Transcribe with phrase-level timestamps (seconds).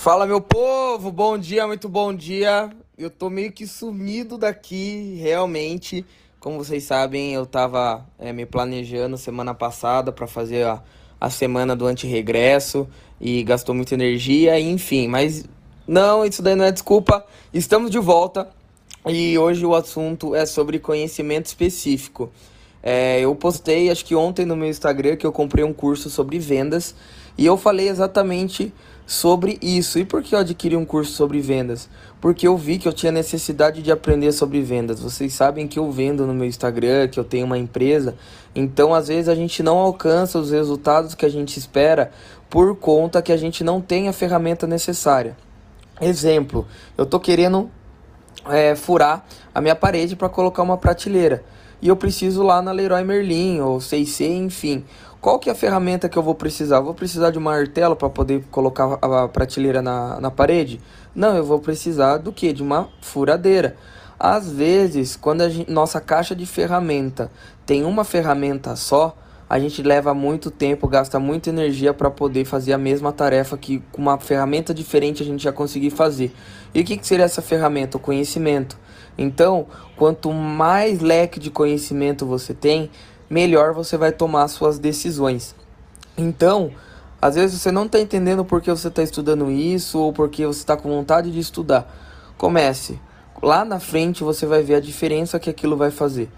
[0.00, 2.70] Fala meu povo, bom dia, muito bom dia.
[2.96, 6.06] Eu tô meio que sumido daqui, realmente.
[6.38, 10.80] Como vocês sabem, eu tava é, me planejando semana passada para fazer a,
[11.20, 12.88] a semana do antirregresso
[13.20, 15.08] e gastou muita energia, enfim.
[15.08, 15.44] Mas
[15.84, 17.26] não, isso daí não é desculpa.
[17.52, 18.48] Estamos de volta
[19.04, 22.30] e hoje o assunto é sobre conhecimento específico.
[22.80, 26.38] É, eu postei, acho que ontem no meu Instagram, que eu comprei um curso sobre
[26.38, 26.94] vendas
[27.38, 28.74] e eu falei exatamente
[29.06, 29.98] sobre isso.
[29.98, 31.88] E por que eu adquiri um curso sobre vendas?
[32.20, 35.00] Porque eu vi que eu tinha necessidade de aprender sobre vendas.
[35.00, 38.16] Vocês sabem que eu vendo no meu Instagram, que eu tenho uma empresa.
[38.54, 42.10] Então, às vezes, a gente não alcança os resultados que a gente espera
[42.50, 45.36] por conta que a gente não tem a ferramenta necessária.
[46.00, 47.70] Exemplo, eu tô querendo
[48.46, 49.24] é, furar
[49.54, 51.44] a minha parede para colocar uma prateleira.
[51.80, 54.84] E eu preciso lá na Leroy Merlin ou 6C, enfim.
[55.20, 56.80] Qual que é a ferramenta que eu vou precisar?
[56.80, 60.80] vou precisar de uma martelo para poder colocar a prateleira na, na parede?
[61.14, 62.52] Não, eu vou precisar do que?
[62.52, 63.76] De uma furadeira.
[64.18, 67.30] Às vezes, quando a gente, nossa caixa de ferramenta
[67.64, 69.16] tem uma ferramenta só,
[69.48, 73.82] a gente leva muito tempo, gasta muita energia para poder fazer a mesma tarefa que
[73.90, 76.34] com uma ferramenta diferente a gente já conseguir fazer.
[76.74, 77.96] E o que, que seria essa ferramenta?
[77.96, 78.78] O conhecimento.
[79.16, 82.90] Então, quanto mais leque de conhecimento você tem,
[83.28, 85.56] melhor você vai tomar suas decisões.
[86.16, 86.70] Então,
[87.20, 90.60] às vezes você não está entendendo por que você está estudando isso ou porque você
[90.60, 91.90] está com vontade de estudar.
[92.36, 93.00] Comece.
[93.42, 96.28] Lá na frente você vai ver a diferença que aquilo vai fazer.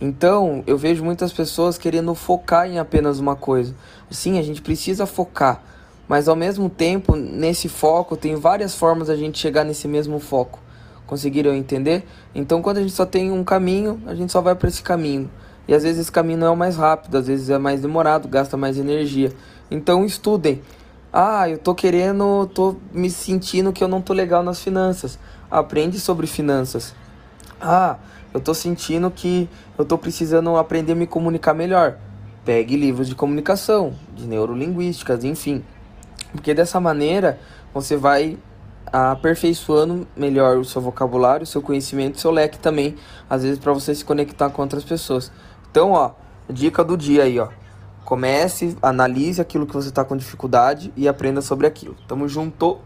[0.00, 3.74] Então, eu vejo muitas pessoas querendo focar em apenas uma coisa.
[4.10, 5.60] Sim, a gente precisa focar,
[6.06, 10.60] mas ao mesmo tempo, nesse foco, tem várias formas a gente chegar nesse mesmo foco.
[11.06, 12.06] Conseguiram entender?
[12.34, 15.28] Então, quando a gente só tem um caminho, a gente só vai para esse caminho.
[15.68, 18.26] E às vezes esse caminho não é o mais rápido, às vezes é mais demorado,
[18.26, 19.32] gasta mais energia.
[19.70, 20.62] Então estudem.
[21.12, 25.18] Ah, eu tô querendo, tô me sentindo que eu não tô legal nas finanças.
[25.50, 26.94] Aprende sobre finanças.
[27.60, 27.96] Ah,
[28.32, 31.98] eu tô sentindo que eu tô precisando aprender a me comunicar melhor.
[32.44, 35.64] Pegue livros de comunicação, de neurolinguísticas, enfim.
[36.32, 37.38] Porque dessa maneira
[37.74, 38.38] você vai
[38.92, 42.94] aperfeiçoando melhor o seu vocabulário, o seu conhecimento, o seu leque também,
[43.28, 45.30] às vezes para você se conectar com outras pessoas.
[45.70, 46.12] Então, ó,
[46.48, 47.48] dica do dia aí, ó.
[48.04, 51.94] Comece, analise aquilo que você está com dificuldade e aprenda sobre aquilo.
[52.06, 52.78] Tamo junto!